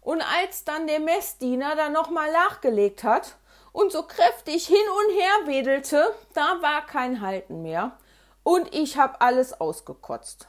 Und 0.00 0.22
als 0.22 0.64
dann 0.64 0.88
der 0.88 0.98
Messdiener 0.98 1.76
da 1.76 1.88
nochmal 1.88 2.32
nachgelegt 2.32 3.04
hat 3.04 3.36
und 3.70 3.92
so 3.92 4.02
kräftig 4.02 4.66
hin 4.66 4.76
und 4.76 5.14
her 5.14 5.46
wedelte, 5.46 6.12
da 6.34 6.60
war 6.62 6.84
kein 6.84 7.20
Halten 7.20 7.62
mehr. 7.62 7.96
Und 8.42 8.74
ich 8.74 8.98
habe 8.98 9.20
alles 9.20 9.60
ausgekotzt. 9.60 10.48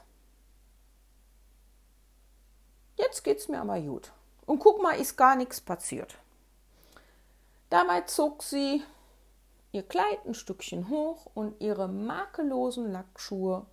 Jetzt 2.95 3.23
geht's 3.23 3.47
mir 3.49 3.61
aber 3.61 3.79
gut. 3.79 4.11
Und 4.47 4.57
guck 4.57 4.81
mal, 4.81 4.99
ist 4.99 5.15
gar 5.15 5.35
nichts 5.35 5.61
passiert. 5.61 6.15
Dabei 7.69 8.01
zog 8.01 8.41
sie 8.41 8.81
ihr 9.73 9.83
Kleid 9.83 10.25
ein 10.25 10.33
Stückchen 10.33 10.89
hoch 10.89 11.27
und 11.35 11.61
ihre 11.61 11.87
makellosen 11.87 12.91
Lackschuhe 12.91 13.67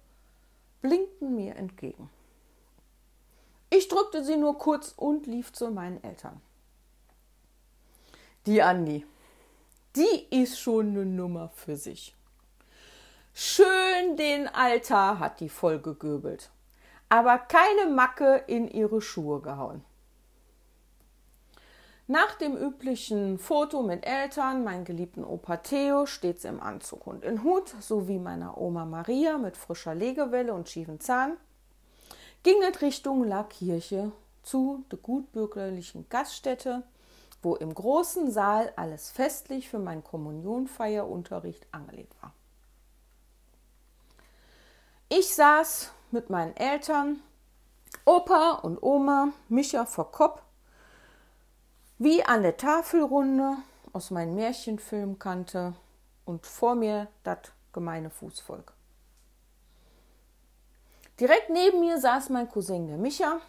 blinkten 0.87 1.35
mir 1.35 1.57
entgegen. 1.57 2.09
Ich 3.71 3.89
drückte 3.89 4.23
sie 4.23 4.37
nur 4.37 4.57
kurz 4.57 4.95
und 4.97 5.27
lief 5.27 5.53
zu 5.53 5.71
meinen 5.71 6.03
Eltern. 6.05 6.41
Die 8.47 8.63
Andi, 8.63 9.05
die 9.97 10.27
ist 10.31 10.61
schon 10.61 10.91
eine 10.91 11.05
Nummer 11.05 11.49
für 11.49 11.77
sich. 11.77 12.15
Schön 13.35 14.17
den 14.17 14.47
Altar 14.47 15.19
hat 15.19 15.41
die 15.41 15.49
voll 15.49 15.81
gegöbelt, 15.81 16.51
aber 17.09 17.39
keine 17.39 17.91
Macke 17.91 18.45
in 18.47 18.69
ihre 18.69 19.03
Schuhe 19.03 19.41
gehauen. 19.41 19.85
Nach 22.09 22.37
dem 22.37 22.57
üblichen 22.57 23.37
Foto 23.37 23.83
mit 23.83 24.07
Eltern, 24.07 24.63
meinen 24.63 24.85
geliebten 24.85 25.25
Opa 25.25 25.57
Theo, 25.57 26.07
stets 26.07 26.45
im 26.45 26.61
Anzug 26.61 27.05
und 27.09 27.25
in 27.25 27.43
Hut, 27.43 27.75
sowie 27.81 28.21
meiner 28.21 28.59
Oma 28.59 28.85
Maria 28.85 29.39
mit 29.39 29.57
frischer 29.57 29.93
Legewelle 29.93 30.55
und 30.55 30.69
schiefen 30.69 31.01
Zahn, 31.01 31.37
ging 32.45 32.63
es 32.63 32.81
Richtung 32.81 33.25
La 33.25 33.43
Kirche 33.43 34.13
zu 34.45 34.85
der 34.93 35.01
gutbürgerlichen 35.01 36.09
Gaststätte, 36.09 36.85
wo 37.43 37.57
im 37.57 37.75
großen 37.75 38.31
Saal 38.31 38.73
alles 38.77 39.11
festlich 39.11 39.69
für 39.69 39.81
meinen 39.81 40.05
Kommunionfeierunterricht 40.05 41.67
angelegt 41.73 42.15
war. 42.23 42.33
Ich 45.09 45.35
saß 45.35 45.91
mit 46.13 46.31
meinen 46.31 46.57
Eltern, 46.57 47.21
Opa 48.05 48.61
und 48.63 48.81
Oma, 48.81 49.33
Micha 49.49 49.87
vor 49.87 50.13
Kopf 50.13 50.46
wie 51.99 52.23
an 52.25 52.43
der 52.43 52.57
Tafelrunde 52.57 53.57
aus 53.93 54.11
meinem 54.11 54.35
Märchenfilm 54.35 55.19
kannte 55.19 55.75
und 56.27 56.47
vor 56.47 56.75
mir 56.75 57.09
das 57.25 57.39
gemeine 57.73 58.11
Fußvolk. 58.11 58.73
Direkt 61.19 61.49
neben 61.49 61.81
mir 61.81 61.99
saß 61.99 62.29
mein 62.29 62.49
Cousin 62.49 62.89
der 62.89 62.99
Micha, 62.99 63.41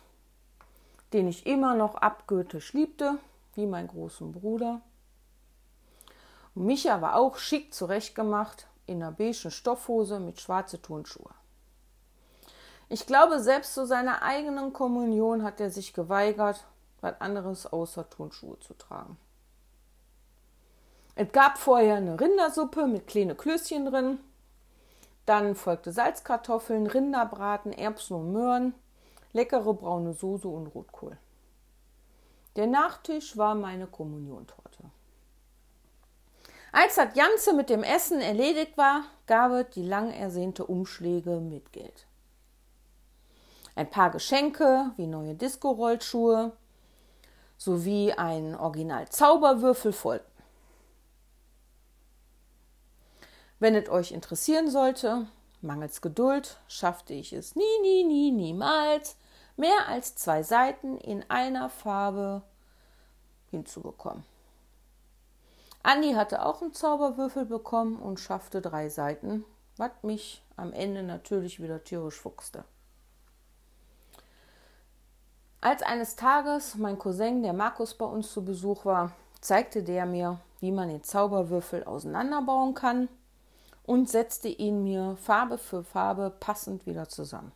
den 1.12 1.28
ich 1.28 1.46
immer 1.46 1.76
noch 1.76 1.96
abgöttisch 1.96 2.72
liebte, 2.72 3.18
wie 3.56 3.66
meinen 3.66 3.90
großen 3.90 4.32
Bruder. 4.32 4.82
Und 6.56 6.66
Micha 6.66 7.02
war 7.02 7.16
auch 7.18 7.38
schick 7.38 7.74
zurechtgemacht, 7.74 8.68
in 8.86 9.04
einer 9.04 9.12
beigen 9.12 9.52
Stoffhose 9.52 10.22
mit 10.22 10.40
schwarze 10.40 10.82
Turnschuhe. 10.82 11.32
Ich 12.88 13.06
glaube, 13.06 13.42
selbst 13.42 13.74
zu 13.74 13.86
seiner 13.86 14.22
eigenen 14.22 14.72
Kommunion 14.72 15.44
hat 15.44 15.60
er 15.60 15.70
sich 15.70 15.94
geweigert 15.94 16.64
was 17.02 17.20
anderes 17.22 17.66
außer 17.66 18.10
Turnschuhe 18.10 18.60
zu 18.60 18.74
tragen. 18.74 19.18
Es 21.16 21.32
gab 21.32 21.58
vorher 21.58 21.96
eine 21.96 22.20
Rindersuppe 22.20 22.86
mit 22.88 23.08
kleinen 23.08 23.36
Klößchen 23.36 23.86
drin. 23.86 24.20
Dann 25.26 25.56
folgte 25.56 25.92
Salzkartoffeln, 25.92 26.88
Rinderbraten, 26.88 27.74
Erbsen 27.74 28.18
und 28.18 28.32
Möhren, 28.32 28.76
leckere 29.34 29.74
braune 29.74 30.14
Soße 30.14 30.48
und 30.48 30.68
Rotkohl. 30.68 31.18
Der 32.56 32.68
Nachtisch 32.68 33.36
war 33.36 33.56
meine 33.56 33.88
Kommuniontorte. 33.88 34.84
Als 36.72 36.96
das 36.96 37.14
Ganze 37.14 37.54
mit 37.54 37.70
dem 37.70 37.84
Essen 37.84 38.22
erledigt 38.22 38.78
war, 38.78 39.04
gab 39.26 39.52
es 39.52 39.70
die 39.72 39.84
lang 39.84 40.12
ersehnte 40.12 40.66
Umschläge 40.66 41.40
mit 41.40 41.74
Geld. 41.74 42.06
Ein 43.76 43.90
paar 43.90 44.12
Geschenke 44.12 44.92
wie 44.98 45.08
neue 45.08 45.34
Disco-Rollschuhe, 45.34 46.52
sowie 47.58 48.14
ein 48.14 48.56
Original-Zauberwürfel 48.56 49.92
folgten. 49.92 50.44
Wenn 53.60 53.76
es 53.76 53.90
euch 53.90 54.12
interessieren 54.12 54.70
sollte, 54.70 55.28
mangels 55.62 56.02
Geduld 56.02 56.58
schaffte 56.68 57.14
ich 57.14 57.34
es 57.34 57.56
nie, 57.56 57.80
nie, 57.82 58.04
nie, 58.04 58.32
niemals, 58.32 59.18
mehr 59.56 59.88
als 59.88 60.16
zwei 60.16 60.44
Seiten 60.44 60.98
in 60.98 61.28
einer 61.30 61.70
Farbe 61.70 62.44
hinzubekommen. 63.50 64.24
Andi 65.82 66.14
hatte 66.14 66.46
auch 66.46 66.62
einen 66.62 66.74
Zauberwürfel 66.74 67.46
bekommen 67.46 67.98
und 67.98 68.20
schaffte 68.20 68.62
drei 68.62 68.90
Seiten, 68.90 69.46
was 69.78 69.92
mich 70.04 70.44
am 70.56 70.74
Ende 70.74 71.02
natürlich 71.02 71.62
wieder 71.62 71.84
tierisch 71.84 72.20
fuchste. 72.20 72.66
Als 75.60 75.82
eines 75.82 76.16
Tages 76.16 76.76
mein 76.76 77.00
Cousin, 77.00 77.42
der 77.42 77.54
Markus, 77.54 77.96
bei 77.96 78.06
uns 78.06 78.32
zu 78.32 78.46
Besuch 78.46 78.86
war, 78.86 79.12
zeigte 79.42 79.82
der 79.82 80.06
mir, 80.06 80.40
wie 80.60 80.72
man 80.72 80.90
den 80.90 81.04
Zauberwürfel 81.04 81.84
auseinanderbauen 81.84 82.76
kann 82.76 83.10
und 83.84 84.08
setzte 84.08 84.50
ihn 84.50 84.84
mir 84.84 85.18
Farbe 85.18 85.58
für 85.58 85.84
Farbe 85.84 86.32
passend 86.40 86.86
wieder 86.86 87.10
zusammen. 87.10 87.52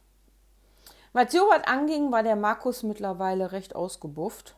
Was 1.13 1.31
sowas 1.31 1.61
anging, 1.65 2.11
war 2.11 2.23
der 2.23 2.35
Markus 2.35 2.81
mittlerweile 2.81 3.51
recht 3.51 3.75
ausgebufft 3.75 4.55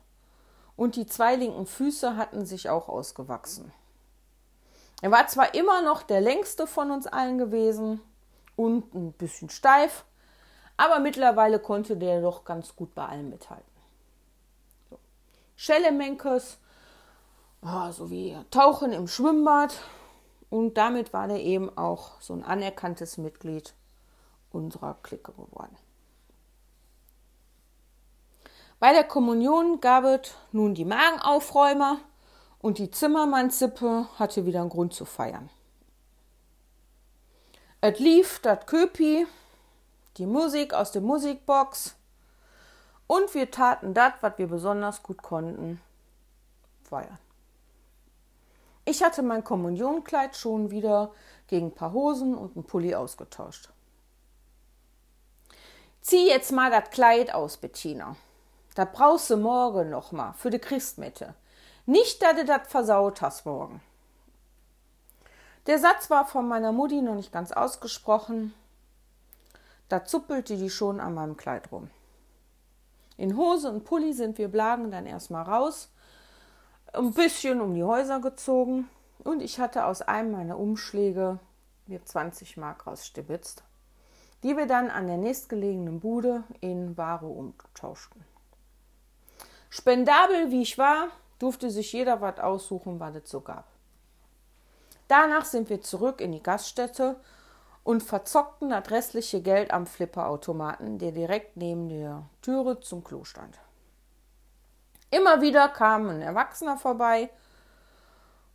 und 0.78 0.96
die 0.96 1.06
zwei 1.06 1.36
linken 1.36 1.66
Füße 1.66 2.16
hatten 2.16 2.46
sich 2.46 2.70
auch 2.70 2.88
ausgewachsen. 2.88 3.74
Er 5.02 5.12
war 5.12 5.28
zwar 5.28 5.54
immer 5.54 5.82
noch 5.82 6.04
der 6.04 6.22
längste 6.22 6.66
von 6.66 6.92
uns 6.92 7.08
allen 7.08 7.38
gewesen 7.38 8.00
und 8.56 8.94
ein 8.94 9.12
bisschen 9.12 9.50
steif, 9.50 10.06
aber 10.78 11.00
mittlerweile 11.00 11.60
konnte 11.60 11.98
der 11.98 12.22
doch 12.22 12.46
ganz 12.46 12.76
gut 12.76 12.94
bei 12.96 13.06
allem 13.06 13.30
mithalten. 13.30 13.72
So. 14.90 15.00
Schellemenkes, 15.56 16.58
oh, 17.62 17.92
sowie 17.92 18.38
Tauchen 18.52 18.92
im 18.92 19.08
Schwimmbad. 19.08 19.80
Und 20.50 20.78
damit 20.78 21.14
war 21.14 21.28
der 21.28 21.42
eben 21.42 21.76
auch 21.78 22.22
so 22.22 22.34
ein 22.34 22.44
anerkanntes 22.44 23.18
Mitglied 23.18 23.74
unserer 24.52 24.96
Clique 25.02 25.32
geworden. 25.32 25.76
Bei 28.80 28.92
der 28.92 29.04
Kommunion 29.04 29.80
gab 29.80 30.04
es 30.04 30.36
nun 30.52 30.76
die 30.76 30.86
Magenaufräumer 30.86 32.00
und 32.60 32.78
die 32.78 32.92
Zimmermannsippe 32.92 34.08
hatte 34.20 34.46
wieder 34.46 34.62
einen 34.62 34.70
Grund 34.70 34.94
zu 34.94 35.06
feiern. 35.06 35.50
Es 37.82 38.00
lief 38.00 38.40
das 38.40 38.66
Köpi, 38.66 39.26
die 40.18 40.26
Musik 40.26 40.74
aus 40.74 40.92
der 40.92 41.02
Musikbox 41.02 41.96
und 43.08 43.34
wir 43.34 43.52
taten 43.52 43.94
das, 43.94 44.14
was 44.22 44.38
wir 44.38 44.48
besonders 44.48 45.04
gut 45.04 45.22
konnten, 45.22 45.82
feiern. 46.84 47.18
Ich 48.86 49.02
hatte 49.04 49.22
mein 49.22 49.44
Kommunionkleid 49.44 50.36
schon 50.36 50.72
wieder 50.72 51.12
gegen 51.48 51.68
ein 51.68 51.76
paar 51.76 51.94
Hosen 51.94 52.36
und 52.36 52.56
einen 52.56 52.66
Pulli 52.66 52.96
ausgetauscht. 52.96 53.70
Zieh 56.02 56.28
jetzt 56.28 56.52
mal 56.52 56.70
das 56.70 56.90
Kleid 56.90 57.34
aus, 57.34 57.58
Bettina. 57.58 58.18
Da 58.76 58.86
brauchst 58.86 59.30
du 59.30 59.38
morgen 59.38 59.90
noch 59.90 60.12
mal 60.12 60.34
für 60.34 60.50
die 60.50 60.60
Christmette. 60.60 61.34
Nicht, 61.86 62.22
dass 62.22 62.36
du 62.36 62.46
das 62.46 62.68
versaut 62.68 63.22
hast 63.22 63.46
morgen. 63.46 63.82
Der 65.66 65.80
Satz 65.80 66.10
war 66.10 66.26
von 66.26 66.48
meiner 66.48 66.74
Mutti 66.74 67.02
noch 67.02 67.16
nicht 67.16 67.32
ganz 67.32 67.54
ausgesprochen, 67.54 68.54
da 69.94 70.04
zuppelte 70.04 70.58
die 70.58 70.72
schon 70.72 71.00
an 71.00 71.14
meinem 71.14 71.38
Kleid 71.38 71.72
rum. 71.72 71.88
In 73.16 73.38
Hose 73.38 73.70
und 73.70 73.86
Pulli 73.86 74.14
sind 74.14 74.40
wir 74.40 74.48
Blagen 74.48 74.90
dann 74.90 75.06
erstmal 75.06 75.44
raus, 75.44 75.92
ein 76.94 77.14
bisschen 77.14 77.62
um 77.62 77.76
die 77.76 77.84
Häuser 77.84 78.20
gezogen 78.20 78.90
und 79.24 79.40
ich 79.40 79.60
hatte 79.60 79.86
aus 79.86 80.02
einem 80.02 80.32
meiner 80.32 80.58
Umschläge 80.58 81.38
mir 81.86 82.04
20 82.04 82.58
Mark 82.58 82.88
rausstibitzt, 82.88 83.64
die 84.42 84.58
wir 84.58 84.66
dann 84.66 84.90
an 84.90 85.06
der 85.06 85.18
nächstgelegenen 85.18 86.00
Bude 86.00 86.44
in 86.60 86.98
Ware 86.98 87.28
umtauschten. 87.28 88.26
Spendabel 89.70 90.50
wie 90.50 90.64
ich 90.64 90.80
war, 90.80 91.10
durfte 91.38 91.70
sich 91.70 91.94
jeder 91.94 92.20
was 92.20 92.40
aussuchen, 92.40 93.00
was 93.00 93.14
es 93.14 93.30
so 93.30 93.42
gab. 93.42 93.68
Danach 95.08 95.46
sind 95.46 95.70
wir 95.70 95.82
zurück 95.82 96.20
in 96.20 96.32
die 96.32 96.42
Gaststätte 96.42 97.18
und 97.84 98.02
verzockten 98.02 98.70
das 98.70 98.90
restliche 98.92 99.42
Geld 99.42 99.72
am 99.72 99.86
Flipperautomaten, 99.86 101.00
der 101.00 101.12
direkt 101.12 101.58
neben 101.58 101.90
der 101.90 102.24
Türe 102.42 102.80
zum 102.80 103.04
Klo 103.04 103.24
stand. 103.24 103.60
Immer 105.12 105.42
wieder 105.42 105.70
kam 105.70 106.10
ein 106.10 106.22
Erwachsener 106.22 106.78
vorbei 106.78 107.30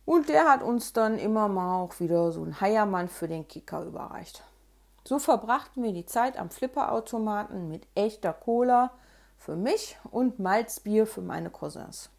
und 0.05 0.27
der 0.27 0.49
hat 0.49 0.63
uns 0.63 0.91
dann 0.91 1.17
immer 1.19 1.47
mal 1.47 1.83
auch 1.83 1.99
wieder 1.99 2.31
so 2.31 2.41
einen 2.41 2.59
Heiermann 2.59 3.07
für 3.07 3.27
den 3.27 3.47
Kicker 3.47 3.83
überreicht. 3.83 4.43
So 5.05 5.19
verbrachten 5.19 5.83
wir 5.83 5.93
die 5.93 6.05
Zeit 6.05 6.37
am 6.37 6.49
Flipperautomaten 6.49 7.69
mit 7.69 7.87
echter 7.95 8.33
Cola 8.33 8.91
für 9.37 9.55
mich 9.55 9.97
und 10.11 10.39
Malzbier 10.39 11.07
für 11.07 11.21
meine 11.21 11.49
Cousins. 11.49 12.09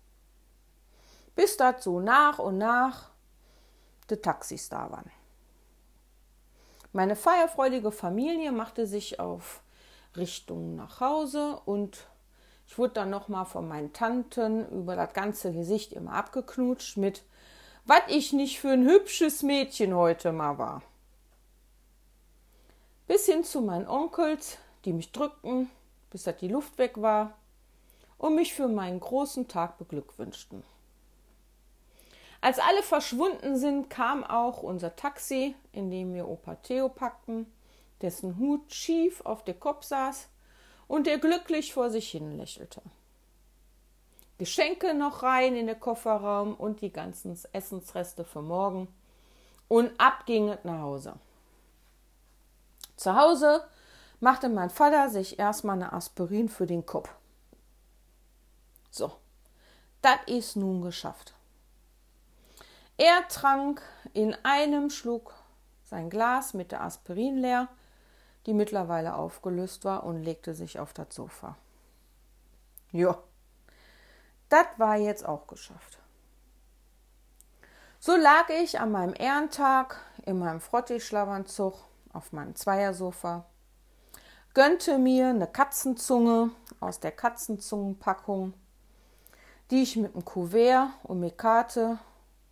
Bis 1.35 1.57
dazu 1.57 2.01
nach 2.01 2.39
und 2.39 2.59
nach 2.59 3.11
die 4.09 4.17
Taxis 4.17 4.69
da 4.69 4.91
waren. 4.91 5.11
Meine 6.93 7.15
feierfreudige 7.15 7.93
Familie 7.93 8.51
machte 8.51 8.85
sich 8.85 9.21
auf 9.21 9.63
Richtung 10.17 10.75
nach 10.75 11.01
Hause 11.01 11.61
und 11.65 12.09
ich 12.67 12.79
wurde 12.79 12.95
dann 12.95 13.11
nochmal 13.11 13.45
von 13.47 13.69
meinen 13.69 13.93
Tanten 13.93 14.69
über 14.71 14.97
das 14.97 15.13
ganze 15.13 15.53
Gesicht 15.53 15.93
immer 15.93 16.15
abgeknutscht 16.15 16.97
mit, 16.97 17.23
was 17.85 18.03
ich 18.09 18.33
nicht 18.33 18.59
für 18.59 18.71
ein 18.71 18.85
hübsches 18.85 19.45
Mädchen 19.45 19.95
heute 19.95 20.33
mal 20.33 20.59
war. 20.59 20.83
Bis 23.07 23.27
hin 23.27 23.45
zu 23.45 23.61
meinen 23.61 23.87
Onkels, 23.87 24.59
die 24.85 24.93
mich 24.93 25.13
drückten, 25.13 25.71
bis 26.11 26.25
das 26.25 26.39
die 26.39 26.49
Luft 26.49 26.77
weg 26.79 27.01
war 27.01 27.35
und 28.19 28.35
mich 28.35 28.53
für 28.53 28.67
meinen 28.67 28.99
großen 28.99 29.47
Tag 29.47 29.79
beglückwünschten. 29.79 30.65
Als 32.41 32.59
alle 32.59 32.83
verschwunden 32.83 33.57
sind, 33.57 33.91
kam 33.91 34.25
auch 34.25 34.63
unser 34.63 34.97
Taxi, 34.97 35.55
in 35.73 35.91
dem 35.91 36.15
wir 36.15 36.27
Opa 36.27 36.55
Theo 36.57 36.89
packten, 36.89 37.47
dessen 38.01 38.39
Hut 38.39 38.73
schief 38.73 39.21
auf 39.23 39.45
der 39.45 39.55
Kopf 39.55 39.85
saß 39.85 40.29
und 40.89 41.07
der 41.07 41.19
glücklich 41.19 41.75
vor 41.75 41.91
sich 41.91 42.11
hin 42.11 42.37
lächelte. 42.39 42.81
Geschenke 44.39 44.95
noch 44.95 45.23
rein 45.23 45.55
in 45.55 45.67
den 45.67 45.79
Kofferraum 45.79 46.55
und 46.55 46.81
die 46.81 46.93
ganzen 46.93 47.39
Essensreste 47.53 48.25
für 48.25 48.41
morgen 48.41 48.89
und 49.69 49.93
ab 50.01 50.25
ging 50.25 50.49
es 50.49 50.65
nach 50.65 50.81
Hause. 50.81 51.13
Zu 52.97 53.15
Hause 53.15 53.65
machte 54.19 54.49
mein 54.49 54.71
Vater 54.71 55.11
sich 55.11 55.39
erstmal 55.39 55.77
eine 55.77 55.93
Aspirin 55.93 56.49
für 56.49 56.67
den 56.67 56.87
Kopf. 56.87 57.11
So, 58.91 59.13
das 60.01 60.19
ist 60.27 60.57
nun 60.57 60.81
geschafft. 60.81 61.35
Er 63.01 63.27
trank 63.29 63.81
in 64.13 64.37
einem 64.43 64.91
Schluck 64.91 65.33
sein 65.85 66.11
Glas 66.11 66.53
mit 66.53 66.71
der 66.71 66.83
Aspirin 66.83 67.39
leer 67.39 67.69
die 68.47 68.55
mittlerweile 68.55 69.15
aufgelöst 69.15 69.85
war, 69.85 70.05
und 70.05 70.23
legte 70.23 70.55
sich 70.55 70.79
auf 70.79 70.93
das 70.93 71.15
Sofa. 71.15 71.57
Ja, 72.91 73.19
das 74.49 74.67
war 74.79 74.97
jetzt 74.97 75.27
auch 75.27 75.47
geschafft. 75.47 75.99
So 77.99 78.17
lag 78.17 78.49
ich 78.49 78.81
an 78.81 78.93
meinem 78.93 79.15
Ehrentag 79.15 80.01
in 80.25 80.39
meinem 80.39 80.61
Frotti-Schlafanzug 80.61 81.75
auf 82.13 82.33
meinem 82.33 82.57
Zweiersofa, 82.57 83.45
gönnte 84.55 84.99
mir 84.99 85.29
eine 85.29 85.47
Katzenzunge 85.47 86.51
aus 86.81 86.99
der 86.99 87.13
Katzenzungenpackung, 87.13 88.55
die 89.71 89.83
ich 89.83 89.97
mit 89.97 90.15
einem 90.15 90.25
Kuvert 90.25 90.89
und 91.03 91.21
mit 91.21 91.37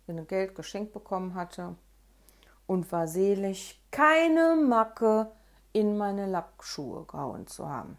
Karte 0.09 0.21
in 0.21 0.27
Geld 0.27 0.55
geschenkt 0.55 0.93
bekommen 0.93 1.35
hatte 1.35 1.75
und 2.67 2.91
war 2.91 3.07
selig, 3.07 3.79
keine 3.91 4.55
Macke 4.55 5.31
in 5.73 5.97
meine 5.97 6.25
Lackschuhe 6.25 7.05
gehauen 7.05 7.47
zu 7.47 7.67
haben. 7.67 7.97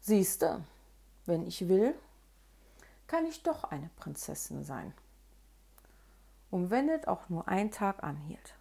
Siehste, 0.00 0.64
wenn 1.26 1.46
ich 1.46 1.68
will, 1.68 1.94
kann 3.06 3.26
ich 3.26 3.42
doch 3.42 3.64
eine 3.64 3.90
Prinzessin 3.96 4.64
sein. 4.64 4.94
Und 6.50 6.70
wenn 6.70 6.88
es 6.88 7.06
auch 7.06 7.28
nur 7.28 7.46
ein 7.46 7.70
Tag 7.70 8.02
anhielt. 8.02 8.54